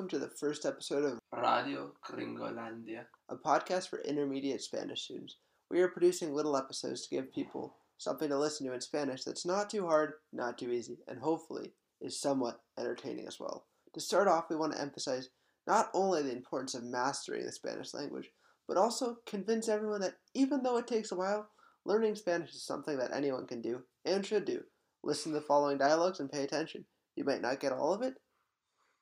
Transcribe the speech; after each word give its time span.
to 0.10 0.20
the 0.20 0.30
first 0.40 0.66
episode 0.66 1.06
of 1.06 1.20
Radio 1.34 1.92
Gringolandia. 2.08 3.06
a 3.30 3.36
podcast 3.36 3.90
for 3.90 4.02
intermediate 4.02 4.62
Spanish 4.62 5.02
students. 5.04 5.38
We 5.72 5.82
are 5.82 5.88
producing 5.88 6.34
little 6.34 6.56
episodes 6.56 7.08
to 7.08 7.16
give 7.16 7.34
people 7.34 7.78
something 7.98 8.30
to 8.30 8.38
listen 8.38 8.68
to 8.68 8.74
in 8.74 8.82
Spanish 8.82 9.24
that's 9.24 9.46
not 9.46 9.72
too 9.72 9.88
hard, 9.88 10.14
not 10.32 10.60
too 10.60 10.72
easy, 10.72 11.00
and 11.08 11.20
hopefully 11.20 11.74
is 12.00 12.22
somewhat 12.22 12.62
entertaining 12.78 13.28
as 13.28 13.40
well. 13.40 13.66
To 13.96 14.00
start 14.00 14.28
off, 14.28 14.52
we 14.52 14.56
want 14.56 14.74
to 14.74 14.82
emphasize 14.82 15.30
not 15.68 15.90
only 15.94 16.24
the 16.24 16.32
importance 16.32 16.74
of 16.74 16.84
mastering 16.84 17.46
the 17.46 17.52
Spanish 17.52 17.94
language, 17.94 18.30
but 18.68 18.78
also 18.78 19.18
convince 19.26 19.70
everyone 19.70 20.02
that 20.02 20.16
even 20.34 20.64
though 20.64 20.78
it 20.78 20.88
takes 20.88 21.12
a 21.12 21.16
while, 21.16 21.50
learning 21.86 22.16
Spanish 22.16 22.56
is 22.56 22.66
something 22.66 22.98
that 22.98 23.14
anyone 23.14 23.46
can 23.46 23.62
do 23.62 23.82
and 24.06 24.26
should 24.26 24.46
do. 24.46 24.62
Listen 25.04 25.32
to 25.32 25.40
the 25.40 25.46
following 25.46 25.78
dialogues 25.78 26.20
and 26.20 26.32
pay 26.32 26.44
attention. 26.44 26.86
You 27.16 27.24
might 27.24 27.42
not 27.42 27.60
get 27.60 27.72
all 27.72 27.94
of 27.94 28.02
it, 28.02 28.16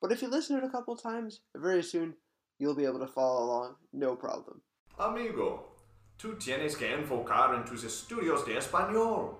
but 0.02 0.12
if 0.12 0.22
you 0.22 0.28
listen 0.28 0.58
to 0.58 0.64
it 0.64 0.68
a 0.68 0.72
couple 0.72 0.96
times, 0.96 1.42
very 1.56 1.84
soon 1.84 2.16
you'll 2.60 2.76
be 2.76 2.86
able 2.86 3.00
to 3.00 3.08
follow 3.08 3.44
along, 3.44 3.76
no 3.94 4.16
problem. 4.16 4.62
Amigo, 4.98 5.66
tú 6.18 6.38
tienes 6.40 6.78
que 6.78 6.88
enfocar 6.88 7.56
en 7.56 7.66
tus 7.66 7.84
estudios 7.84 8.46
de 8.46 8.58
español. 8.58 9.36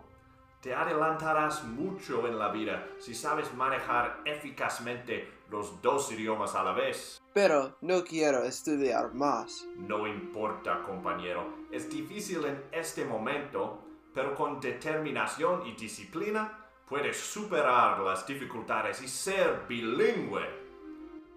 Te 0.66 0.74
adelantarás 0.74 1.64
mucho 1.64 2.28
en 2.28 2.40
la 2.40 2.52
vida 2.52 2.88
si 2.98 3.14
sabes 3.14 3.54
manejar 3.54 4.22
eficazmente 4.26 5.32
los 5.52 5.80
dos 5.80 6.12
idiomas 6.12 6.56
a 6.56 6.64
la 6.64 6.72
vez. 6.72 7.22
Pero 7.36 7.78
no 7.82 8.04
quiero 8.04 8.44
estudiar 8.44 9.14
más. 9.14 9.68
No 9.76 10.08
importa, 10.08 10.82
compañero, 10.82 11.68
es 11.70 11.88
difícil 11.88 12.46
en 12.46 12.64
este 12.72 13.06
momento, 13.06 13.80
pero 14.12 14.34
con 14.34 14.60
determinación 14.60 15.68
y 15.68 15.76
disciplina 15.76 16.66
puedes 16.90 17.16
superar 17.16 18.00
las 18.00 18.26
dificultades 18.26 19.04
y 19.04 19.08
ser 19.08 19.68
bilingüe. 19.70 20.50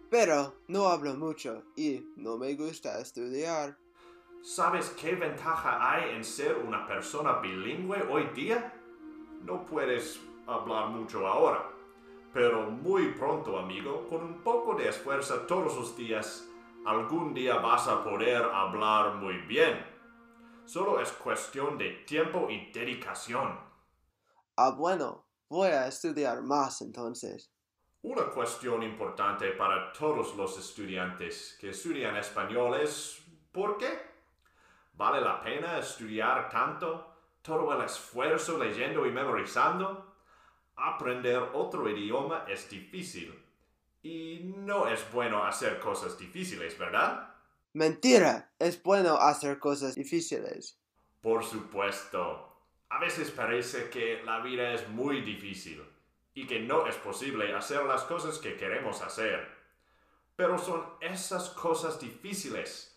Pero 0.09 0.55
no 0.69 0.89
hablo 0.89 1.17
mucho 1.17 1.65
y 1.77 2.15
no 2.17 2.39
me 2.39 2.55
gusta 2.55 2.99
estudiar. 2.99 3.77
¿Sabes 4.41 4.89
qué 4.99 5.17
ventaja 5.17 5.93
hay 5.93 6.15
en 6.15 6.25
ser 6.25 6.57
una 6.57 6.87
persona 6.87 7.41
bilingüe 7.41 8.03
hoy 8.09 8.25
día? 8.35 8.73
No 9.43 9.65
puedes 9.65 10.21
hablar 10.47 10.89
mucho 10.89 11.27
ahora, 11.27 11.71
pero 12.33 12.71
muy 12.71 13.13
pronto, 13.13 13.59
amigo, 13.59 14.07
con 14.09 14.23
un 14.23 14.43
poco 14.43 14.75
de 14.75 14.89
esfuerzo 14.89 15.41
todos 15.43 15.75
los 15.77 15.97
días, 15.97 16.49
algún 16.85 17.35
día 17.35 17.57
vas 17.57 17.89
a 17.89 18.03
poder 18.03 18.43
hablar 18.43 19.15
muy 19.15 19.39
bien. 19.47 19.85
Solo 20.65 21.01
es 21.01 21.11
cuestión 21.13 21.79
de 21.79 21.91
tiempo 22.07 22.49
y 22.51 22.71
dedicación. 22.73 23.59
Ah, 24.57 24.71
bueno, 24.71 25.27
voy 25.49 25.69
a 25.69 25.87
estudiar 25.87 26.43
más 26.43 26.83
entonces. 26.83 27.51
Una 28.03 28.27
cuestión 28.31 28.83
importante 28.83 29.51
para 29.53 29.93
todos 29.93 30.37
los 30.37 30.59
estudiantes 30.59 31.57
que 31.61 31.71
estudian 31.71 32.17
español 32.17 32.81
es 32.81 33.23
¿por 33.51 33.77
qué? 33.77 33.99
¿Vale 34.93 35.21
la 35.21 35.41
pena 35.41 35.79
estudiar 35.79 36.49
tanto? 36.49 37.18
¿Todo 37.43 37.73
el 37.75 37.85
esfuerzo 37.85 38.59
leyendo 38.59 39.07
y 39.07 39.11
memorizando? 39.11 40.15
Aprender 40.77 41.43
otro 41.55 41.89
idioma 41.89 42.45
es 42.49 42.69
difícil. 42.71 43.35
Y 44.03 44.53
no 44.57 44.87
es 44.89 45.11
bueno 45.13 45.45
hacer 45.45 45.81
cosas 45.81 46.19
difíciles, 46.19 46.79
¿verdad? 46.79 47.35
Mentira, 47.73 48.53
es 48.59 48.83
bueno 48.83 49.17
hacer 49.17 49.59
cosas 49.59 49.95
difíciles. 49.95 50.79
Por 51.21 51.45
supuesto. 51.45 52.45
A 52.91 52.99
veces 53.01 53.31
parece 53.31 53.91
que 53.91 54.23
la 54.25 54.41
vida 54.41 54.73
es 54.73 54.89
muy 54.89 55.21
difícil 55.21 55.85
y 56.33 56.47
que 56.47 56.61
no 56.61 56.87
es 56.87 56.97
posible 56.97 57.53
hacer 57.55 57.85
las 57.85 58.05
cosas 58.05 58.39
que 58.39 58.57
queremos 58.57 59.03
hacer. 59.03 59.47
Pero 60.37 60.57
son 60.57 60.85
esas 61.01 61.51
cosas 61.51 62.01
difíciles 62.01 62.88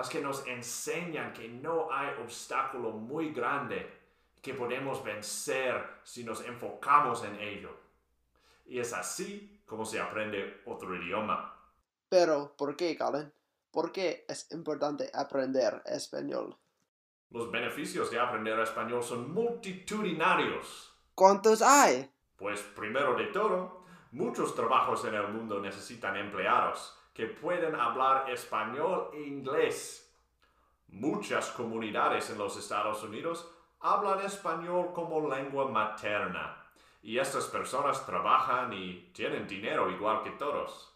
las 0.00 0.08
que 0.08 0.22
nos 0.22 0.46
enseñan 0.46 1.34
que 1.34 1.46
no 1.46 1.92
hay 1.92 2.08
obstáculo 2.22 2.90
muy 2.92 3.34
grande 3.34 3.86
que 4.40 4.54
podemos 4.54 5.04
vencer 5.04 6.00
si 6.04 6.24
nos 6.24 6.42
enfocamos 6.46 7.22
en 7.22 7.38
ello. 7.38 7.68
Y 8.64 8.78
es 8.78 8.94
así 8.94 9.60
como 9.66 9.84
se 9.84 10.00
aprende 10.00 10.62
otro 10.64 10.96
idioma. 10.96 11.54
Pero, 12.08 12.54
¿por 12.56 12.76
qué, 12.76 12.96
Colin? 12.96 13.30
¿Por 13.70 13.92
qué 13.92 14.24
es 14.26 14.50
importante 14.52 15.10
aprender 15.12 15.82
español? 15.84 16.56
Los 17.28 17.50
beneficios 17.50 18.10
de 18.10 18.20
aprender 18.20 18.58
español 18.58 19.02
son 19.02 19.30
multitudinarios. 19.30 20.96
¿Cuántos 21.14 21.60
hay? 21.60 22.10
Pues 22.38 22.62
primero 22.62 23.16
de 23.16 23.26
todo, 23.26 23.84
muchos 24.12 24.54
trabajos 24.54 25.04
en 25.04 25.14
el 25.16 25.28
mundo 25.28 25.60
necesitan 25.60 26.16
empleados 26.16 26.96
que 27.12 27.26
pueden 27.26 27.74
hablar 27.74 28.30
español 28.30 29.10
e 29.12 29.20
inglés. 29.20 30.14
Muchas 30.88 31.50
comunidades 31.50 32.30
en 32.30 32.38
los 32.38 32.56
Estados 32.56 33.02
Unidos 33.02 33.50
hablan 33.80 34.24
español 34.24 34.92
como 34.92 35.28
lengua 35.28 35.68
materna 35.68 36.56
y 37.02 37.18
estas 37.18 37.46
personas 37.46 38.04
trabajan 38.04 38.72
y 38.72 39.10
tienen 39.12 39.46
dinero 39.46 39.90
igual 39.90 40.22
que 40.22 40.30
todos. 40.32 40.94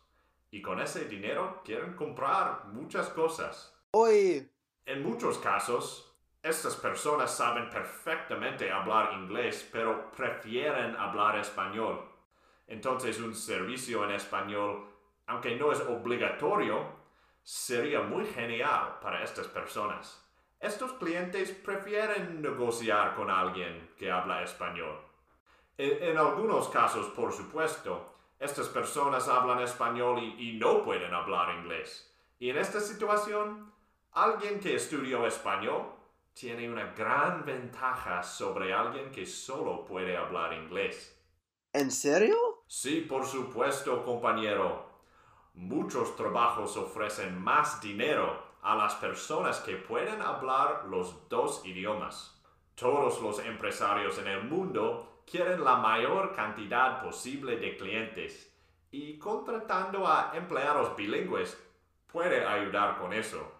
Y 0.50 0.60
con 0.60 0.80
ese 0.80 1.06
dinero 1.06 1.62
quieren 1.64 1.94
comprar 1.94 2.66
muchas 2.66 3.08
cosas. 3.08 3.74
Hoy, 3.92 4.50
En 4.86 5.02
muchos 5.02 5.38
casos, 5.38 6.14
estas 6.42 6.76
personas 6.76 7.34
saben 7.34 7.70
perfectamente 7.70 8.70
hablar 8.70 9.14
inglés, 9.14 9.66
pero 9.72 10.10
prefieren 10.10 10.94
hablar 10.94 11.38
español. 11.38 12.06
Entonces 12.66 13.18
un 13.18 13.34
servicio 13.34 14.04
en 14.04 14.10
español, 14.10 14.86
aunque 15.26 15.56
no 15.56 15.72
es 15.72 15.80
obligatorio, 15.80 16.86
sería 17.42 18.00
muy 18.00 18.24
genial 18.26 18.98
para 19.00 19.22
estas 19.22 19.46
personas. 19.48 20.20
Estos 20.60 20.92
clientes 20.94 21.50
prefieren 21.50 22.40
negociar 22.40 23.14
con 23.14 23.30
alguien 23.30 23.90
que 23.98 24.10
habla 24.10 24.42
español. 24.42 24.98
En, 25.76 26.02
en 26.02 26.18
algunos 26.18 26.68
casos, 26.68 27.06
por 27.08 27.32
supuesto, 27.32 28.14
estas 28.38 28.68
personas 28.68 29.28
hablan 29.28 29.60
español 29.60 30.22
y, 30.22 30.50
y 30.50 30.58
no 30.58 30.82
pueden 30.82 31.12
hablar 31.12 31.54
inglés. 31.58 32.14
Y 32.38 32.50
en 32.50 32.58
esta 32.58 32.80
situación, 32.80 33.72
alguien 34.12 34.60
que 34.60 34.74
estudió 34.74 35.26
español 35.26 35.92
tiene 36.32 36.68
una 36.68 36.92
gran 36.92 37.44
ventaja 37.44 38.22
sobre 38.22 38.72
alguien 38.72 39.10
que 39.12 39.26
solo 39.26 39.84
puede 39.84 40.16
hablar 40.16 40.52
inglés. 40.52 41.14
¿en 41.74 41.90
serio? 41.90 42.36
Sí, 42.66 43.02
por 43.02 43.26
supuesto, 43.26 44.02
compañero. 44.04 44.93
Muchos 45.54 46.16
trabajos 46.16 46.76
ofrecen 46.76 47.40
más 47.40 47.80
dinero 47.80 48.42
a 48.62 48.74
las 48.74 48.94
personas 48.96 49.60
que 49.60 49.76
pueden 49.76 50.20
hablar 50.20 50.86
los 50.86 51.28
dos 51.28 51.64
idiomas. 51.64 52.42
Todos 52.74 53.22
los 53.22 53.38
empresarios 53.38 54.18
en 54.18 54.26
el 54.26 54.44
mundo 54.44 55.22
quieren 55.30 55.62
la 55.62 55.76
mayor 55.76 56.34
cantidad 56.34 57.02
posible 57.02 57.56
de 57.56 57.76
clientes 57.76 58.52
y 58.90 59.16
contratando 59.18 60.06
a 60.06 60.32
empleados 60.34 60.96
bilingües 60.96 61.56
puede 62.06 62.44
ayudar 62.44 62.98
con 62.98 63.12
eso. 63.12 63.52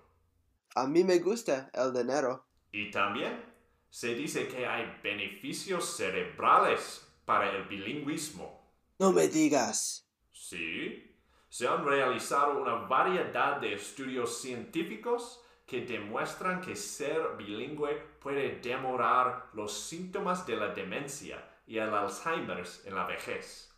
A 0.75 0.87
mí 0.89 1.05
me 1.05 1.21
gusta 1.21 1.71
el 1.73 1.93
dinero. 1.93 2.45
Y 2.73 2.91
también 2.91 3.45
se 3.89 4.15
dice 4.15 4.49
que 4.49 4.67
hay 4.67 4.99
beneficios 5.03 5.97
cerebrales 5.97 7.07
para 7.25 7.51
el 7.51 7.65
bilingüismo. 7.65 8.69
No 8.99 9.13
me 9.13 9.29
digas. 9.29 10.09
Sí, 10.33 11.14
se 11.55 11.69
han 11.69 11.85
realizado 11.87 12.59
una 12.59 12.75
variedad 12.89 13.59
de 13.59 13.75
estudios 13.75 14.41
científicos 14.41 15.41
que 15.65 15.83
demuestran 15.83 16.61
que 16.61 16.75
ser 16.75 17.37
bilingüe 17.39 17.95
puede 18.21 18.59
demorar 18.59 19.51
los 19.53 19.73
síntomas 19.73 20.45
de 20.49 20.57
la 20.57 20.75
demencia 20.75 21.49
y 21.65 21.79
el 21.79 21.95
Alzheimer 21.95 22.65
en 22.87 22.95
la 22.97 23.07
vejez. 23.07 23.73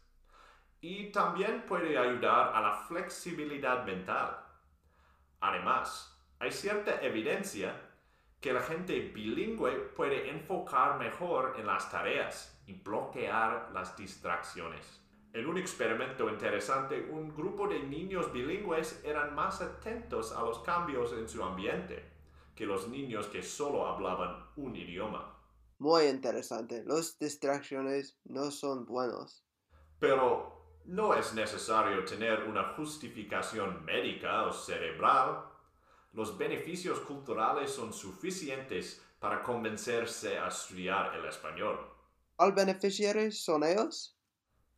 Y 0.80 1.12
también 1.12 1.66
puede 1.68 1.98
ayudar 1.98 2.54
a 2.54 2.62
la 2.62 2.72
flexibilidad 2.88 3.84
mental. 3.84 4.38
Además, 5.40 6.18
hay 6.38 6.52
cierta 6.52 7.02
evidencia 7.02 7.78
que 8.40 8.54
la 8.54 8.62
gente 8.62 8.98
bilingüe 9.14 9.92
puede 9.94 10.30
enfocar 10.30 10.98
mejor 10.98 11.56
en 11.58 11.66
las 11.66 11.90
tareas 11.90 12.58
y 12.66 12.72
bloquear 12.72 13.68
las 13.74 13.94
distracciones. 13.98 15.05
En 15.36 15.46
un 15.46 15.58
experimento 15.58 16.30
interesante, 16.30 17.10
un 17.12 17.28
grupo 17.28 17.68
de 17.68 17.80
niños 17.80 18.32
bilingües 18.32 19.02
eran 19.04 19.34
más 19.34 19.60
atentos 19.60 20.32
a 20.32 20.40
los 20.40 20.60
cambios 20.60 21.12
en 21.12 21.28
su 21.28 21.44
ambiente 21.44 22.02
que 22.54 22.64
los 22.64 22.88
niños 22.88 23.26
que 23.26 23.42
solo 23.42 23.86
hablaban 23.86 24.46
un 24.56 24.74
idioma. 24.74 25.38
Muy 25.76 26.04
interesante. 26.04 26.82
Las 26.86 27.18
distracciones 27.18 28.18
no 28.24 28.50
son 28.50 28.86
buenos. 28.86 29.44
Pero 29.98 30.80
no 30.86 31.12
es 31.12 31.34
necesario 31.34 32.02
tener 32.06 32.44
una 32.44 32.72
justificación 32.72 33.84
médica 33.84 34.46
o 34.46 34.52
cerebral. 34.54 35.44
los 36.14 36.38
beneficios 36.38 36.98
culturales 37.00 37.70
son 37.70 37.92
suficientes 37.92 39.04
para 39.18 39.42
convencerse 39.42 40.38
a 40.38 40.48
estudiar 40.48 41.14
el 41.14 41.26
español. 41.26 41.78
¿Al 42.38 42.52
beneficiarios 42.52 43.44
son 43.44 43.64
ellos? 43.64 44.15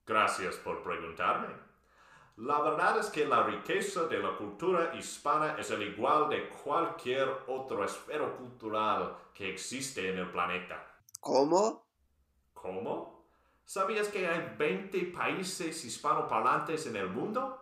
Gracias 0.09 0.57
por 0.57 0.83
preguntarme. 0.83 1.55
La 2.39 2.63
verdad 2.63 2.99
es 2.99 3.11
que 3.11 3.27
la 3.27 3.43
riqueza 3.43 4.07
de 4.07 4.19
la 4.19 4.39
cultura 4.39 4.95
hispana 4.97 5.57
es 5.59 5.71
el 5.71 5.83
igual 5.83 6.31
de 6.31 6.49
cualquier 6.49 7.29
otro 7.47 7.85
esfero 7.85 8.39
cultural 8.39 9.19
que 9.35 9.53
existe 9.53 10.09
en 10.09 10.17
el 10.17 10.31
planeta. 10.31 10.83
¿Cómo? 11.21 11.85
¿Cómo? 12.55 13.27
¿Sabías 13.67 14.09
que 14.09 14.27
hay 14.27 14.55
20 14.57 15.13
países 15.15 15.85
hispanoparlantes 15.85 16.87
en 16.87 16.97
el 16.97 17.11
mundo? 17.11 17.59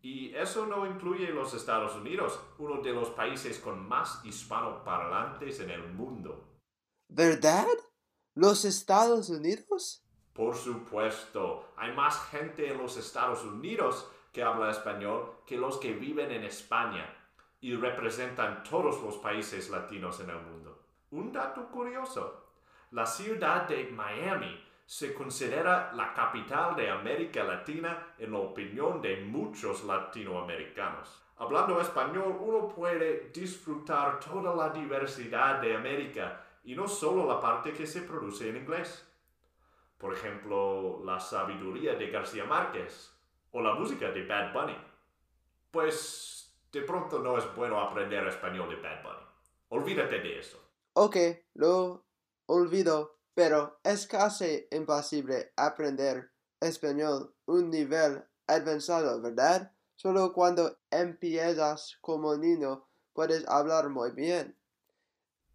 Y 0.00 0.32
eso 0.32 0.66
no 0.66 0.86
incluye 0.86 1.30
los 1.30 1.54
Estados 1.54 1.96
Unidos, 1.96 2.38
uno 2.58 2.82
de 2.82 2.92
los 2.92 3.08
países 3.10 3.58
con 3.58 3.88
más 3.88 4.24
hispanoparlantes 4.24 5.58
en 5.58 5.70
el 5.70 5.92
mundo. 5.92 6.60
¿Verdad? 7.08 7.66
¿Los 8.34 8.64
Estados 8.64 9.28
Unidos? 9.28 10.03
Por 10.34 10.56
supuesto, 10.56 11.68
hay 11.76 11.92
más 11.92 12.28
gente 12.28 12.70
en 12.70 12.78
los 12.78 12.96
Estados 12.96 13.44
Unidos 13.44 14.10
que 14.32 14.42
habla 14.42 14.70
español 14.70 15.36
que 15.46 15.56
los 15.56 15.78
que 15.78 15.92
viven 15.92 16.32
en 16.32 16.42
España 16.42 17.08
y 17.60 17.76
representan 17.76 18.64
todos 18.64 19.00
los 19.00 19.16
países 19.18 19.70
latinos 19.70 20.18
en 20.20 20.30
el 20.30 20.40
mundo. 20.42 20.82
Un 21.12 21.32
dato 21.32 21.68
curioso, 21.68 22.48
la 22.90 23.06
ciudad 23.06 23.68
de 23.68 23.84
Miami 23.84 24.60
se 24.84 25.14
considera 25.14 25.92
la 25.94 26.12
capital 26.12 26.74
de 26.74 26.90
América 26.90 27.44
Latina 27.44 28.14
en 28.18 28.32
la 28.32 28.38
opinión 28.38 29.00
de 29.00 29.20
muchos 29.22 29.84
latinoamericanos. 29.84 31.22
Hablando 31.36 31.80
español, 31.80 32.36
uno 32.40 32.68
puede 32.68 33.30
disfrutar 33.32 34.20
toda 34.20 34.54
la 34.54 34.70
diversidad 34.70 35.60
de 35.60 35.76
América 35.76 36.44
y 36.64 36.74
no 36.74 36.88
solo 36.88 37.26
la 37.26 37.40
parte 37.40 37.72
que 37.72 37.86
se 37.86 38.02
produce 38.02 38.48
en 38.48 38.56
inglés. 38.56 39.08
Por 39.98 40.12
ejemplo, 40.14 41.02
la 41.04 41.20
sabiduría 41.20 41.94
de 41.94 42.10
García 42.10 42.44
Márquez 42.44 43.12
o 43.52 43.62
la 43.62 43.74
música 43.74 44.10
de 44.10 44.26
Bad 44.26 44.52
Bunny. 44.52 44.76
Pues 45.70 46.54
de 46.72 46.82
pronto 46.82 47.18
no 47.20 47.38
es 47.38 47.54
bueno 47.54 47.80
aprender 47.80 48.26
español 48.26 48.68
de 48.68 48.76
Bad 48.76 49.02
Bunny. 49.02 49.26
Olvídate 49.68 50.20
de 50.20 50.38
eso. 50.38 50.60
Ok, 50.94 51.16
lo 51.54 52.04
olvido, 52.46 53.18
pero 53.34 53.80
es 53.82 54.06
casi 54.06 54.66
imposible 54.70 55.52
aprender 55.56 56.30
español 56.60 57.34
un 57.46 57.70
nivel 57.70 58.24
avanzado, 58.46 59.20
¿verdad? 59.20 59.72
Solo 59.96 60.32
cuando 60.32 60.78
empiezas 60.90 61.98
como 62.00 62.36
niño 62.36 62.86
puedes 63.12 63.48
hablar 63.48 63.88
muy 63.88 64.10
bien. 64.10 64.56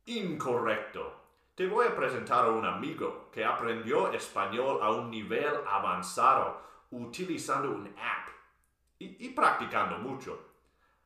Incorrecto. 0.05 1.18
Te 1.59 1.67
voy 1.67 1.87
a 1.87 1.93
presentar 1.93 2.45
a 2.45 2.51
un 2.51 2.63
amigo 2.63 3.29
que 3.33 3.43
aprendió 3.43 4.13
español 4.13 4.79
a 4.81 4.91
un 4.91 5.11
nivel 5.11 5.55
avanzado 5.67 6.61
utilizando 6.91 7.69
un 7.71 7.85
app 7.85 8.29
y, 8.97 9.25
y 9.25 9.29
practicando 9.31 9.97
mucho. 9.97 10.39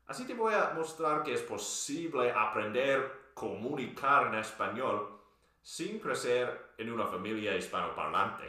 Así 0.06 0.28
te 0.28 0.36
voy 0.36 0.54
a 0.54 0.72
mostrar 0.76 1.24
que 1.24 1.34
es 1.34 1.42
posible 1.42 2.32
aprender 2.32 3.32
comunicar 3.34 4.28
en 4.28 4.36
español 4.36 5.20
sin 5.64 5.98
crecer 5.98 6.76
en 6.78 6.92
una 6.92 7.08
familia 7.08 7.58
hispanoparlante. 7.58 8.44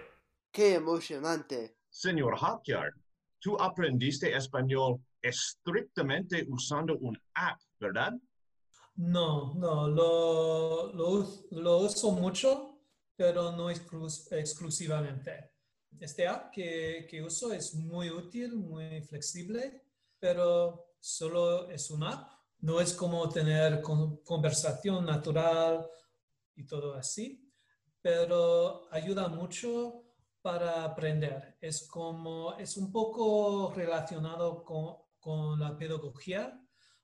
¡Qué 0.53 0.75
emocionante! 0.75 1.79
Señor 1.89 2.37
Hawkyard, 2.39 2.93
tú 3.39 3.57
aprendiste 3.59 4.31
español 4.37 5.01
estrictamente 5.23 6.45
usando 6.51 6.99
un 6.99 7.19
app, 7.33 7.63
¿verdad? 7.81 8.13
No, 8.97 9.55
no, 9.55 9.89
lo, 9.89 10.93
lo, 10.93 11.09
us- 11.11 11.47
lo 11.51 11.79
uso 11.79 12.13
mucho, 12.13 12.79
pero 13.17 13.51
no 13.53 13.71
exclus- 13.71 14.29
exclusivamente. 14.33 15.51
Este 15.99 16.27
app 16.29 16.53
que, 16.53 17.07
que 17.09 17.23
uso 17.23 17.53
es 17.53 17.75
muy 17.75 18.11
útil, 18.11 18.55
muy 18.57 19.03
flexible, 19.03 19.83
pero 20.19 20.95
solo 21.01 21.71
es 21.71 21.91
una 21.91 22.11
app. 22.13 22.33
No 22.61 22.81
es 22.81 22.93
como 22.95 23.29
tener 23.29 23.81
con- 23.83 24.19
conversación 24.19 25.05
natural 25.05 25.87
y 26.57 26.65
todo 26.67 26.95
así, 26.95 27.51
pero 28.01 28.89
ayuda 28.93 29.29
mucho 29.29 30.03
para 30.43 30.85
aprender. 30.85 31.57
Es 31.61 31.87
como, 31.89 32.55
es 32.59 32.77
un 32.77 32.93
poco 32.93 33.73
relacionado 33.75 34.65
con, 34.65 34.97
con 35.21 35.59
la 35.61 35.77
pedagogía, 35.77 36.61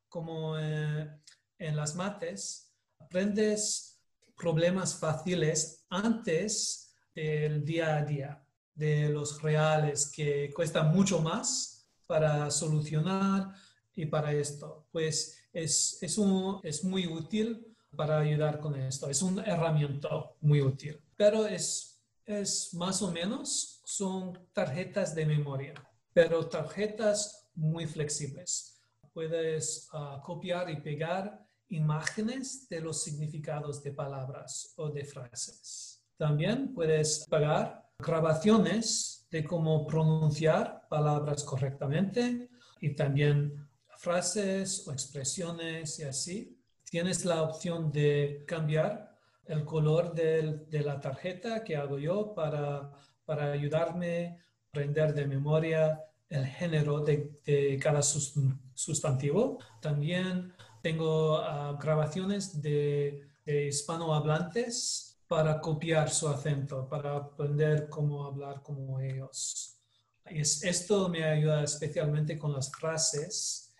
como 0.08 0.58
eh, 0.58 1.20
en 1.60 1.76
las 1.76 1.94
mates, 1.94 2.72
aprendes 2.98 4.00
problemas 4.36 4.98
fáciles 4.98 5.84
antes 5.90 6.92
del 7.14 7.64
día 7.64 7.98
a 7.98 8.04
día, 8.04 8.44
de 8.74 9.10
los 9.10 9.40
reales 9.42 10.10
que 10.10 10.50
cuestan 10.54 10.90
mucho 10.90 11.20
más 11.20 11.86
para 12.06 12.50
solucionar 12.50 13.54
y 13.94 14.06
para 14.06 14.32
esto. 14.32 14.86
Pues 14.90 15.38
es, 15.52 15.98
es, 16.00 16.16
un, 16.16 16.60
es 16.62 16.82
muy 16.82 17.06
útil 17.06 17.66
para 17.94 18.18
ayudar 18.18 18.58
con 18.58 18.74
esto. 18.76 19.10
Es 19.10 19.20
una 19.20 19.44
herramienta 19.44 20.08
muy 20.40 20.62
útil, 20.62 20.98
pero 21.16 21.46
es, 21.46 22.00
es 22.24 22.72
más 22.74 23.02
o 23.02 23.12
menos, 23.12 23.82
son 23.84 24.48
tarjetas 24.54 25.14
de 25.14 25.26
memoria, 25.26 25.74
pero 26.14 26.48
tarjetas 26.48 27.50
muy 27.54 27.86
flexibles. 27.86 28.80
Puedes 29.12 29.88
ah, 29.92 30.22
copiar 30.24 30.70
y 30.70 30.80
pegar 30.80 31.50
imágenes 31.70 32.69
de 32.69 32.81
los 32.81 33.02
significados 33.02 33.82
de 33.82 33.93
palabras 33.93 34.72
o 34.76 34.88
de 34.90 35.05
frases. 35.05 36.02
También 36.17 36.75
puedes 36.75 37.26
pagar 37.28 37.87
grabaciones 37.99 39.26
de 39.31 39.44
cómo 39.44 39.87
pronunciar 39.87 40.87
palabras 40.88 41.44
correctamente 41.44 42.49
y 42.81 42.94
también 42.94 43.67
frases 43.96 44.87
o 44.88 44.93
expresiones 44.93 45.99
y 45.99 46.02
así. 46.05 46.58
Tienes 46.84 47.25
la 47.25 47.43
opción 47.43 47.93
de 47.93 48.44
cambiar 48.46 49.17
el 49.46 49.64
color 49.64 50.14
de 50.14 50.82
la 50.84 51.00
tarjeta 51.00 51.62
que 51.64 51.76
hago 51.76 51.99
yo 51.99 52.34
para, 52.34 52.90
para 53.25 53.52
ayudarme 53.52 54.26
a 54.28 54.69
aprender 54.70 55.14
de 55.14 55.26
memoria 55.26 56.00
el 56.28 56.46
género 56.46 57.00
de, 57.00 57.78
cada 57.82 58.02
sus- 58.02 58.34
sustantivo. 58.75 59.58
También 59.81 60.52
tengo 60.82 61.38
ah, 61.38 61.77
grabaciones 61.81 62.61
de, 62.62 63.29
de 63.44 63.67
hispanohablantes 63.69 65.19
para 65.29 65.60
copiar 65.60 66.10
su 66.10 66.29
acento, 66.29 66.89
para 66.89 67.17
aprender 67.17 67.89
cómo 67.89 68.25
hablar 68.25 68.63
como 68.63 69.01
ellos. 69.01 69.77
Es- 70.25 70.63
esto 70.65 71.08
me 71.08 71.25
ayuda 71.25 71.63
especialmente 71.65 72.39
con 72.39 72.53
las 72.53 72.70
frases, 72.72 73.72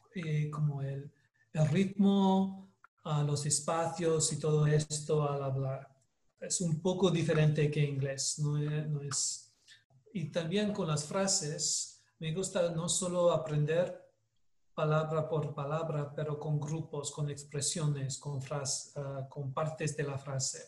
como 0.51 0.83
el, 0.83 1.11
el 1.53 1.69
ritmo, 1.69 2.69
a 3.05 3.23
los 3.23 3.47
espacios 3.47 4.33
y 4.33 4.39
todo 4.39 4.67
esto 4.67 5.29
al 5.29 5.43
hablar. 5.43 5.89
Es 6.39 6.61
un 6.61 6.81
poco 6.81 7.11
diferente 7.11 7.71
que 7.71 7.81
inglés, 7.85 8.39
no 8.39 8.59
no 8.59 9.01
es 9.03 9.47
y 10.13 10.31
también 10.31 10.73
con 10.73 10.89
las 10.89 11.05
frases, 11.05 12.03
me 12.19 12.33
gusta 12.35 12.71
no 12.71 12.89
solo 12.89 13.33
aprender 13.33 14.00
palabra 14.81 15.29
por 15.29 15.55
palabra, 15.55 16.11
pero 16.17 16.39
con 16.39 16.59
grupos, 16.59 17.11
con 17.13 17.29
expresiones, 17.29 18.19
con, 18.19 18.41
fras- 18.41 18.93
ah, 18.97 19.27
con 19.29 19.53
partes 19.53 19.95
de 19.95 20.05
la 20.05 20.17
frase. 20.17 20.61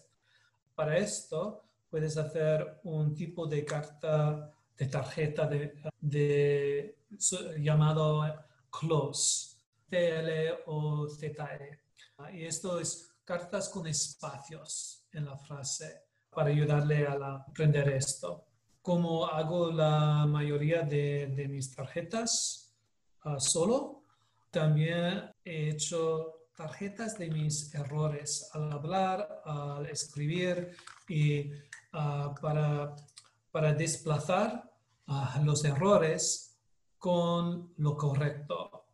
Para 0.74 0.98
esto, 0.98 1.62
puedes 1.88 2.16
hacer 2.18 2.80
un 2.84 3.14
tipo 3.14 3.46
de 3.46 3.64
carta 3.64 4.52
de 4.76 4.86
tarjeta 4.86 5.46
de, 5.46 6.96
llamado 7.58 8.22
close, 8.70 9.56
TL 9.88 10.28
o 10.66 11.08
ZE. 11.08 11.80
Ah, 12.18 12.30
Y 12.30 12.44
esto 12.44 12.78
es 12.80 13.14
cartas 13.24 13.70
con 13.70 13.86
espacios 13.86 15.06
en 15.12 15.24
la 15.24 15.38
frase 15.38 16.02
para 16.28 16.50
ayudarle 16.50 17.06
a 17.06 17.14
aprender 17.48 17.88
esto 17.90 18.44
como 18.82 19.26
hago 19.26 19.70
la 19.70 20.26
mayoría 20.26 20.82
de, 20.82 21.28
de 21.28 21.46
mis 21.48 21.72
tarjetas 21.74 22.74
ah, 23.22 23.38
solo, 23.38 24.01
también 24.52 25.32
he 25.44 25.70
hecho 25.70 26.42
tarjetas 26.54 27.18
de 27.18 27.28
mis 27.30 27.74
errores 27.74 28.50
al 28.52 28.70
hablar, 28.70 29.42
al 29.44 29.86
escribir 29.86 30.76
y 31.08 31.50
ah, 31.94 32.34
para, 32.40 32.94
para 33.50 33.72
desplazar 33.72 34.70
ah, 35.06 35.40
los 35.42 35.64
errores 35.64 36.60
con 36.98 37.72
lo 37.78 37.96
correcto. 37.96 38.84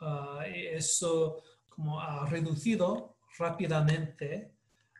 Ah, 0.00 0.44
eso 0.46 1.42
como 1.70 1.98
ha 2.00 2.26
reducido 2.26 3.16
rápidamente 3.38 4.52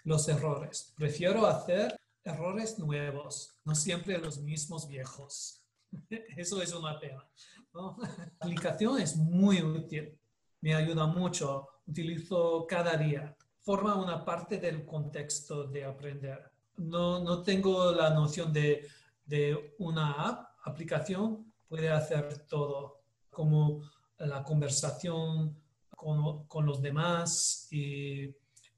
los 0.04 0.28
errores. 0.28 0.94
Prefiero 0.96 1.46
hacer 1.46 1.94
errores 2.25 2.78
nuevos, 2.78 3.61
no 3.64 3.75
siempre 3.75 4.18
los 4.18 4.38
mismos 4.38 4.88
viejos. 4.88 5.65
Eso 6.37 6.62
es 6.62 6.73
una 6.73 6.99
pena. 6.99 7.25
La 7.73 7.95
aplicación 8.40 9.00
es 9.00 9.16
muy 9.16 9.61
útil, 9.62 10.19
me 10.61 10.75
ayuda 10.75 11.07
mucho 11.07 11.69
utilizo 11.87 12.66
cada 12.69 12.97
día. 12.97 13.37
Forma 13.61 13.97
una 13.97 14.25
parte 14.25 14.59
del 14.59 14.85
contexto 14.85 15.64
de 15.64 15.85
aprender. 15.85 16.50
No, 16.76 17.23
no 17.23 17.43
tengo 17.43 17.93
la 17.93 18.11
noción 18.11 18.52
de, 18.52 18.87
de 19.25 19.75
una 19.78 20.12
app, 20.12 20.50
aplicación, 20.64 21.52
puede 21.69 21.88
hacer 21.88 22.47
todo, 22.47 23.02
como 23.31 23.83
la 24.19 24.43
conversación 24.43 25.57
con, 25.90 26.47
con 26.47 26.66
los 26.66 26.81
demás 26.81 27.69
y 27.71 28.35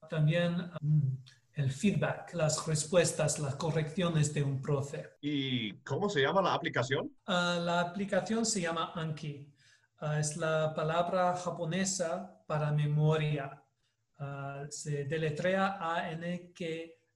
también 0.09 0.71
mm, 0.81 1.09
el 1.59 1.73
feedback, 1.73 2.35
las 2.35 2.65
respuestas, 2.67 3.41
las 3.41 3.57
correcciones 3.57 4.33
de 4.33 4.45
un 4.45 4.62
profe. 4.62 5.11
¿Y 5.21 5.73
cómo 5.79 6.09
se 6.09 6.21
llama 6.23 6.41
la 6.41 6.55
aplicación? 6.55 7.12
Ah, 7.27 7.59
la 7.61 7.81
aplicación 7.81 8.47
se 8.47 8.61
llama 8.61 8.93
Anki. 8.95 9.53
Ah, 9.99 10.21
es 10.21 10.37
la 10.37 10.73
palabra 10.73 11.35
japonesa 11.35 12.45
para 12.47 12.71
memoria. 12.71 13.61
Ah, 14.19 14.67
se 14.71 15.05
deletrea 15.05 15.79
A-N-K-I. 15.81 17.07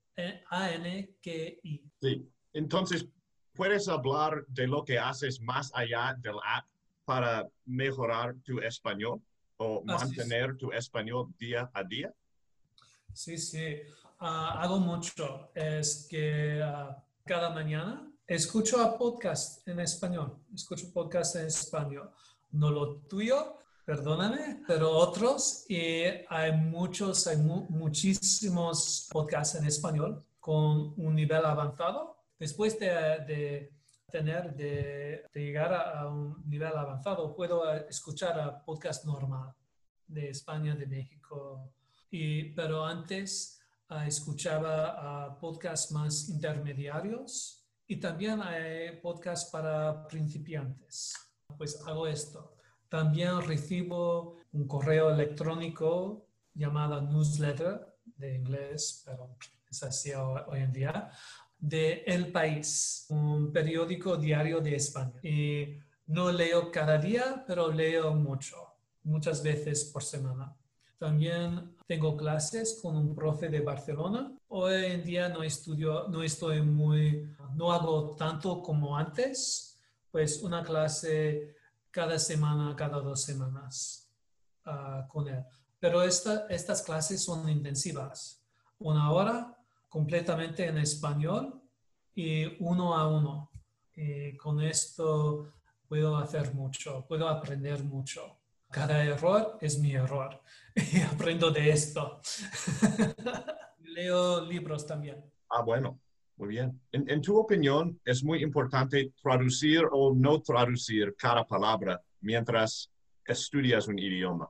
Sí. 2.01 2.29
Entonces, 2.51 3.07
¿puedes 3.53 3.87
hablar 3.87 4.45
de 4.47 4.67
lo 4.67 4.83
que 4.83 4.99
haces 4.99 5.39
más 5.39 5.71
allá 5.73 6.17
del 6.19 6.35
app 6.45 6.65
para 7.05 7.47
mejorar 7.65 8.35
tu 8.43 8.59
español 8.59 9.21
o 9.55 9.81
Así 9.87 10.11
es. 10.11 10.17
mantener 10.17 10.57
tu 10.57 10.73
español 10.73 11.33
día 11.39 11.71
a 11.73 11.81
día? 11.83 12.13
Sí, 13.13 13.37
sí. 13.37 13.77
Ah, 14.25 14.61
hago 14.61 14.79
mucho. 14.79 15.49
Es 15.53 16.07
que 16.09 16.61
ah, 16.63 16.97
cada 17.25 17.49
mañana 17.49 18.09
escucho 18.25 18.81
a 18.81 18.97
podcast 18.97 19.67
en 19.67 19.81
español. 19.81 20.37
Escucho 20.55 20.93
podcast 20.93 21.35
en 21.35 21.47
español. 21.47 22.09
No 22.51 22.71
lo 22.71 22.99
tuyo, 23.01 23.57
perdóname, 23.85 24.63
pero 24.65 24.91
otros. 24.91 25.65
Y 25.67 26.03
hay 26.29 26.53
muchos, 26.53 27.27
hay 27.27 27.35
mu- 27.35 27.65
muchísimos 27.67 29.09
podcasts 29.11 29.55
en 29.55 29.65
español 29.65 30.23
con 30.39 30.93
un 30.95 31.15
nivel 31.15 31.43
avanzado. 31.45 32.15
Después 32.39 32.79
de, 32.79 33.73
tener, 34.09 34.55
de, 34.55 35.25
llegar 35.33 35.73
a, 35.73 35.99
a 35.99 36.07
un 36.07 36.41
nivel 36.49 36.71
avanzado, 36.77 37.35
puedo 37.35 37.69
eh, 37.73 37.87
escuchar 37.89 38.39
a 38.39 38.63
podcast 38.63 39.03
normal 39.03 39.53
de 40.07 40.29
España, 40.29 40.75
de 40.75 40.85
México, 40.87 41.73
y, 42.09 42.51
pero 42.53 42.85
antes 42.85 43.59
escuchaba 44.07 45.25
a 45.25 45.37
podcasts 45.39 45.91
más 45.91 46.29
intermediarios 46.29 47.63
y 47.87 47.97
también 47.97 48.41
hay 48.41 48.97
podcasts 49.01 49.49
para 49.51 50.07
principiantes. 50.07 51.13
Pues 51.57 51.79
hago 51.85 52.07
esto. 52.07 52.55
También 52.89 53.41
recibo 53.41 54.37
un 54.51 54.67
correo 54.67 55.09
electrónico 55.09 56.27
llamado 56.53 57.01
newsletter 57.01 57.97
de 58.05 58.35
inglés, 58.35 59.01
pero 59.05 59.37
es 59.69 59.83
así 59.83 60.11
ho- 60.13 60.45
hoy 60.47 60.61
en 60.61 60.71
día, 60.73 61.09
de 61.57 62.03
El 62.05 62.31
País, 62.31 63.05
un 63.09 63.51
periódico 63.51 64.17
diario 64.17 64.59
de 64.61 64.75
España. 64.75 65.19
Y 65.23 65.79
no 66.07 66.31
leo 66.31 66.71
cada 66.71 66.97
día, 66.97 67.43
pero 67.47 67.71
leo 67.71 68.13
mucho, 68.13 68.57
muchas 69.03 69.41
veces 69.41 69.85
por 69.85 70.03
semana. 70.03 70.55
También 70.99 71.75
tengo 71.93 72.17
clases 72.17 72.79
con 72.81 72.95
un 72.97 73.13
profe 73.13 73.49
de 73.49 73.59
Barcelona. 73.61 74.31
Hoy 74.47 74.85
en 74.85 75.03
día 75.03 75.29
no 75.29 75.43
estudio, 75.43 76.07
no 76.07 76.23
estoy 76.23 76.59
muy, 76.63 77.29
no 77.55 77.71
hago 77.71 78.15
tanto 78.15 78.63
como 78.63 78.97
antes, 78.97 79.77
pues 80.09 80.41
una 80.41 80.63
clase 80.63 81.53
cada 81.91 82.17
semana, 82.17 82.75
cada 82.75 82.99
dos 82.99 83.21
semanas 83.21 84.09
ah, 84.65 85.05
con 85.07 85.27
él. 85.27 85.43
Pero 85.79 86.01
esta- 86.01 86.47
estas 86.49 86.81
clases 86.81 87.23
son 87.23 87.47
intensivas. 87.47 88.41
Una 88.79 89.11
hora 89.11 89.55
completamente 89.87 90.65
en 90.65 90.79
español 90.79 91.61
y 92.15 92.57
uno 92.63 92.95
a 92.95 93.07
uno. 93.07 93.51
Y 93.95 94.35
con 94.37 94.59
esto 94.61 95.53
puedo 95.87 96.17
hacer 96.17 96.55
mucho, 96.55 97.05
puedo 97.07 97.27
aprender 97.29 97.83
mucho. 97.83 98.35
Cada 98.73 99.03
error 99.03 99.59
es 99.61 99.77
mi 99.77 99.93
error 99.93 100.41
y 100.75 100.99
aprendo 101.01 101.51
de 101.51 101.69
esto. 101.69 102.19
Leo 103.81 104.43
libros 104.45 104.87
también. 104.87 105.23
Ah, 105.49 105.61
bueno, 105.61 105.99
muy 106.37 106.47
bien. 106.49 106.81
En, 106.91 107.07
en 107.07 107.21
tu 107.21 107.37
opinión, 107.37 108.01
¿es 108.03 108.23
muy 108.23 108.41
importante 108.41 109.13
traducir 109.21 109.83
o 109.91 110.11
no 110.15 110.41
traducir 110.41 111.15
cada 111.15 111.45
palabra 111.45 112.01
mientras 112.21 112.89
estudias 113.23 113.87
un 113.87 113.99
idioma? 113.99 114.49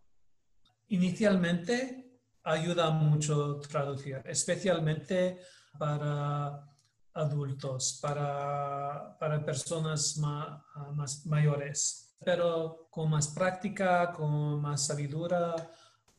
Inicialmente 0.87 2.19
ayuda 2.43 2.91
mucho 2.91 3.59
traducir, 3.59 4.21
especialmente 4.23 5.39
para 5.77 6.65
adultos, 7.13 7.99
para, 8.01 9.17
para 9.19 9.43
personas 9.43 10.17
ma- 10.17 10.65
más 10.93 11.25
mayores. 11.25 12.12
Pero 12.23 12.87
con 12.89 13.09
más 13.09 13.27
práctica, 13.29 14.11
con 14.11 14.61
más 14.61 14.87
sabiduría, 14.87 15.55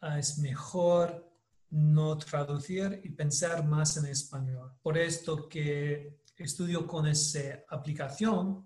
ah, 0.00 0.18
es 0.18 0.38
mejor 0.38 1.30
no 1.70 2.16
traducir 2.18 3.00
y 3.02 3.10
pensar 3.10 3.64
más 3.64 3.96
en 3.96 4.06
español. 4.06 4.72
Por 4.82 4.96
esto 4.96 5.48
que 5.48 6.20
estudio 6.36 6.86
con 6.86 7.06
esa 7.06 7.64
aplicación 7.68 8.64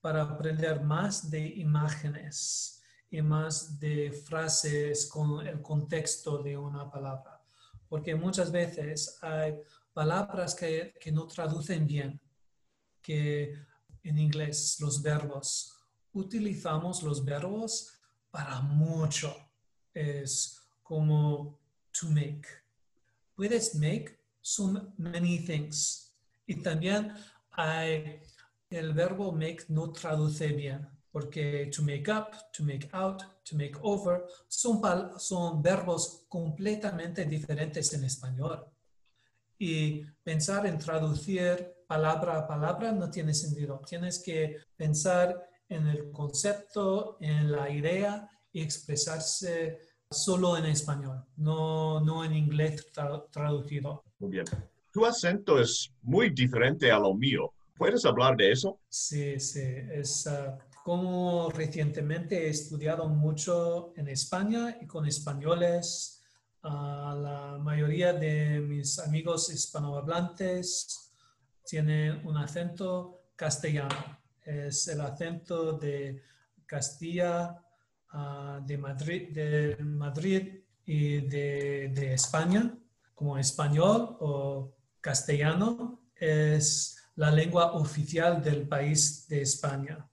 para 0.00 0.22
aprender 0.22 0.82
más 0.82 1.30
de 1.30 1.46
imágenes 1.46 2.82
y 3.10 3.20
más 3.20 3.78
de 3.78 4.12
frases 4.12 5.08
con 5.08 5.46
el 5.46 5.60
contexto 5.60 6.42
de 6.42 6.56
una 6.56 6.90
palabra. 6.90 7.42
Porque 7.88 8.14
muchas 8.14 8.52
veces 8.52 9.18
hay 9.20 9.56
palabras 9.92 10.54
que, 10.54 10.94
que 11.00 11.10
no 11.10 11.26
traducen 11.26 11.86
bien, 11.86 12.20
que 13.02 13.52
en 14.02 14.18
inglés 14.18 14.78
los 14.80 15.02
verbos, 15.02 15.79
utilizamos 16.12 17.02
los 17.02 17.24
verbos 17.24 17.92
para 18.30 18.60
mucho. 18.60 19.34
Es 19.92 20.60
como 20.82 21.58
to 21.92 22.06
make. 22.08 22.46
Puedes 23.34 23.74
make 23.74 24.18
so 24.40 24.92
many 24.96 25.38
things. 25.38 26.12
Y 26.46 26.62
también 26.62 27.12
hay 27.52 28.20
el 28.70 28.92
verbo 28.92 29.32
make 29.32 29.64
no 29.68 29.92
traduce 29.92 30.48
bien, 30.48 30.88
porque 31.10 31.70
to 31.74 31.82
make 31.82 32.08
up, 32.08 32.52
to 32.52 32.62
make 32.62 32.88
out, 32.92 33.22
to 33.44 33.56
make 33.56 33.76
over 33.82 34.26
son, 34.48 35.18
son 35.18 35.62
verbos 35.62 36.24
completamente 36.28 37.24
diferentes 37.24 37.92
en 37.94 38.04
español. 38.04 38.64
Y 39.58 40.02
pensar 40.22 40.66
en 40.66 40.78
traducir 40.78 41.84
palabra 41.86 42.38
a 42.38 42.46
palabra 42.46 42.92
no 42.92 43.10
tiene 43.10 43.34
sentido. 43.34 43.80
Tienes 43.86 44.20
que 44.20 44.56
pensar 44.76 45.49
en 45.70 45.86
el 45.86 46.10
concepto, 46.12 47.16
en 47.20 47.50
la 47.50 47.70
idea 47.70 48.28
y 48.52 48.60
expresarse 48.60 49.78
solo 50.10 50.56
en 50.58 50.66
español, 50.66 51.24
no, 51.36 52.00
no 52.00 52.24
en 52.24 52.34
inglés 52.34 52.92
tra- 52.92 53.24
traducido. 53.30 54.02
Muy 54.18 54.30
bien. 54.32 54.44
Tu 54.92 55.06
acento 55.06 55.58
es 55.60 55.90
muy 56.02 56.30
diferente 56.30 56.90
a 56.90 56.98
lo 56.98 57.14
mío. 57.14 57.52
¿Puedes 57.78 58.04
hablar 58.04 58.36
de 58.36 58.50
eso? 58.52 58.78
Sí, 58.88 59.38
sí, 59.38 59.62
es 59.62 60.26
ah, 60.26 60.58
como 60.84 61.48
recientemente 61.50 62.46
he 62.46 62.50
estudiado 62.50 63.08
mucho 63.08 63.92
en 63.96 64.08
España 64.08 64.76
y 64.82 64.86
con 64.86 65.06
españoles. 65.06 66.22
ah, 66.64 67.16
la 67.16 67.58
mayoría 67.58 68.12
de 68.12 68.60
mis 68.60 68.98
amigos 68.98 69.48
hispanohablantes 69.50 71.14
tienen 71.64 72.26
un 72.26 72.36
acento 72.36 73.22
castellano. 73.36 74.19
Es 74.44 74.88
el 74.88 75.00
acento 75.00 75.72
de 75.72 76.22
Castilla, 76.66 77.60
ah, 78.12 78.60
de 78.64 78.78
Madrid, 78.78 79.28
de 79.32 79.76
Madrid 79.80 80.60
y 80.84 81.20
de, 81.20 82.14
España, 82.14 82.74
como 83.14 83.38
español 83.38 84.16
o 84.20 84.72
castellano. 85.00 86.00
Es 86.14 86.96
la 87.16 87.30
lengua 87.30 87.72
oficial 87.72 88.42
del 88.42 88.66
país 88.68 89.26
de 89.28 89.42
España. 89.42 90.06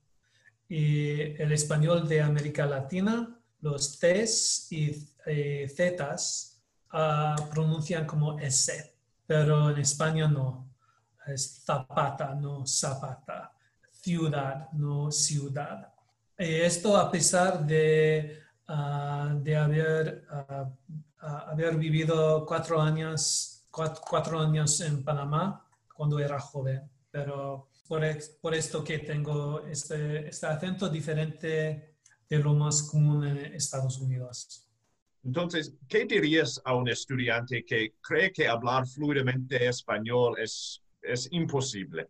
Y 0.68 1.22
el 1.42 1.52
español 1.52 2.08
de 2.08 2.22
América 2.22 2.66
Latina, 2.66 3.40
los 3.62 4.00
T's 4.00 4.68
y 4.72 5.08
eh, 5.26 5.68
ah, 6.92 7.36
pronuncian 7.50 8.06
como 8.06 8.38
S, 8.40 8.96
pero 9.26 9.70
en 9.70 9.78
España 9.80 10.28
no. 10.28 10.68
Es 11.26 11.64
zapata, 11.66 12.34
no 12.36 12.66
zapata. 12.66 13.57
Ciudad, 14.08 14.72
no 14.72 15.12
ciudad. 15.12 15.94
Esto 16.38 16.96
a 16.96 17.12
pesar 17.12 17.66
de, 17.68 18.40
ah, 18.66 19.36
de 19.38 19.54
haber, 19.58 20.24
ah, 20.30 20.72
ah, 21.20 21.46
haber 21.52 21.76
vivido 21.76 22.46
cuatro 22.46 22.80
años, 22.80 23.66
cuat- 23.70 24.00
cuatro 24.00 24.40
años 24.40 24.80
en 24.80 25.04
Panamá 25.04 25.62
cuando 25.94 26.20
era 26.20 26.40
joven, 26.40 26.90
pero 27.12 27.68
por, 27.86 28.02
por 28.40 28.54
esto 28.56 28.82
que 28.82 29.00
tengo 29.00 29.66
este, 29.68 30.30
este 30.30 30.46
acento 30.48 30.88
diferente 30.88 31.98
de 32.30 32.40
lo 32.40 32.54
más 32.54 32.84
común 32.84 33.26
en 33.28 33.38
Estados 33.56 33.98
Unidos. 34.00 34.66
Entonces, 35.26 35.74
¿qué 35.90 36.06
dirías 36.06 36.62
a 36.64 36.74
un 36.76 36.88
estudiante 36.88 37.66
que 37.66 37.96
cree 38.00 38.32
que 38.32 38.48
hablar 38.48 38.88
fluidamente 38.88 39.68
español 39.68 40.38
es, 40.40 40.82
es 41.02 41.28
imposible? 41.32 42.08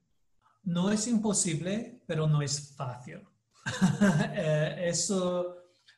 No 0.68 0.92
es 0.92 1.08
imposible, 1.08 2.02
pero 2.06 2.28
no 2.28 2.42
es 2.42 2.76
fácil. 2.76 3.22
Eh, 4.34 4.88
eso, 4.94 5.56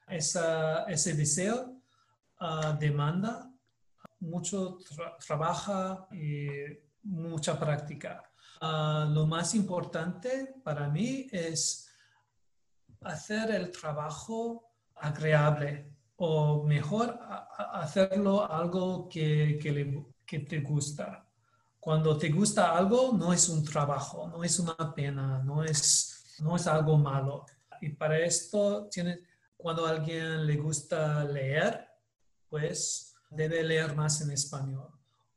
esa- 0.08 0.84
ese 0.86 1.14
deseo 1.14 1.82
ah, 2.40 2.76
demanda 2.80 3.52
mucho 4.22 4.78
tra- 4.80 5.16
trabajo 5.26 6.08
y 6.12 6.48
mucha 7.04 7.60
práctica. 7.60 8.24
Ah, 8.62 9.08
lo 9.10 9.26
más 9.28 9.54
importante 9.56 10.56
para 10.64 10.90
mí 10.90 11.28
es 11.32 11.90
hacer 13.02 13.52
el 13.52 13.72
trabajo 13.72 14.72
agradable 14.96 15.94
o 16.18 16.64
mejor 16.66 17.18
hacerlo 17.84 18.50
algo 18.52 19.08
que, 19.08 19.58
que 19.62 19.72
le- 19.72 20.06
que 20.26 20.40
te 20.40 20.60
gusta. 20.62 21.29
Cuando 21.80 22.18
te 22.18 22.30
gusta 22.30 22.76
algo, 22.78 23.14
no 23.14 23.32
es 23.32 23.48
un 23.50 23.64
trabajo, 23.64 24.28
no 24.28 24.44
es 24.44 24.60
una 24.60 24.76
pena, 24.94 25.42
no 25.44 25.64
es, 25.64 26.36
no 26.40 26.56
es 26.56 26.68
algo 26.68 26.98
malo. 26.98 27.46
Y 27.82 27.90
para 27.90 28.20
esto, 28.20 28.88
tiene, 28.92 29.22
cuando 29.56 29.86
a 29.86 29.92
alguien 29.92 30.46
le 30.46 30.58
gusta 30.58 31.24
leer, 31.24 31.88
pues 32.50 33.16
debe 33.30 33.64
leer 33.64 33.96
más 33.96 34.22
en 34.22 34.32
español. 34.32 34.90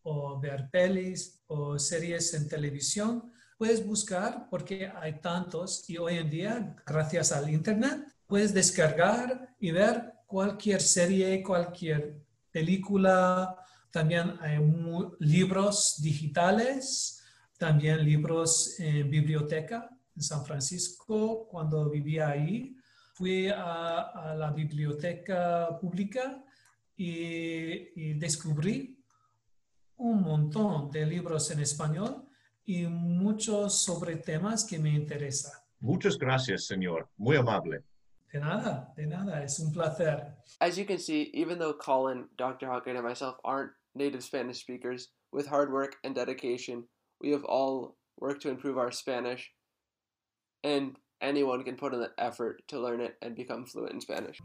O 0.03 0.41
ver 0.41 0.69
pelis 0.71 1.41
o 1.47 1.79
series 1.79 2.35
en 2.35 2.49
televisión. 2.49 3.33
Puedes 3.57 3.87
buscar 3.87 4.49
porque 4.51 4.91
hay 4.95 5.21
tantos 5.21 5.89
y 5.89 5.97
hoy 5.97 6.19
en 6.19 6.29
día, 6.29 6.77
gracias 6.85 7.31
al 7.31 7.49
Internet, 7.49 8.05
puedes 8.27 8.53
descargar 8.53 9.55
y 9.61 9.71
ver 9.71 10.15
cualquier 10.27 10.81
serie, 10.81 11.43
cualquier 11.43 12.17
película. 12.51 13.62
También 13.93 14.37
hay 14.41 14.59
mu- 14.59 15.13
libros 15.21 16.01
digitales, 16.03 17.23
también 17.59 18.05
libros 18.05 18.81
en 18.81 19.09
biblioteca 19.11 19.89
en 20.17 20.23
San 20.23 20.45
Francisco. 20.45 21.47
Cuando 21.49 21.89
vivía 21.91 22.29
ahí, 22.31 22.75
fui 23.15 23.49
a, 23.49 24.01
a 24.01 24.35
la 24.35 24.51
biblioteca 24.51 25.79
pública 25.81 26.43
y, 26.97 27.91
y 27.95 28.15
descubrí 28.15 28.99
un 29.97 30.23
montón 30.23 30.91
de 30.91 31.07
libros 31.07 31.51
en 31.51 31.61
español 31.61 32.25
y 32.65 32.87
muchos 32.87 33.83
sobre 33.83 34.17
temas 34.17 34.65
que 34.65 34.79
me 34.79 34.91
interesan. 34.91 35.53
Muchas 35.81 36.17
gracias, 36.17 36.65
señor. 36.67 37.09
Muy 37.17 37.37
amable. 37.37 37.83
De 38.33 38.41
nada, 38.41 38.93
de 38.97 39.07
nada, 39.07 39.43
es 39.45 39.59
un 39.61 39.71
placer. 39.73 40.35
As 40.61 40.77
you 40.77 40.87
can 40.87 40.99
see, 40.99 41.31
even 41.35 41.59
though 41.59 41.77
Colin, 41.77 42.29
Dr. 42.39 42.67
Hawkins, 42.71 42.97
and 42.97 43.07
myself 43.07 43.37
aren't 43.45 43.73
native 43.95 44.25
Spanish 44.25 44.61
speakers, 44.61 45.09
with 45.33 45.47
hard 45.47 45.73
work 45.73 45.97
and 46.05 46.15
dedication, 46.15 46.85
we 47.21 47.31
have 47.31 47.45
all 47.45 47.97
worked 48.19 48.43
to 48.43 48.51
improve 48.51 48.79
our 48.79 48.91
Spanish, 48.91 49.51
and 50.65 50.97
anyone 51.21 51.65
can 51.65 51.77
put 51.77 51.95
in 51.95 52.01
the 52.01 52.11
effort 52.19 52.63
to 52.69 52.81
learn 52.81 53.01
it 53.01 53.17
and 53.23 53.35
become 53.35 53.65
fluent 53.65 53.93
in 53.93 54.01
Spanish. 54.01 54.39